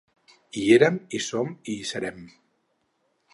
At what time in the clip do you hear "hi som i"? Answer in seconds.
1.17-1.75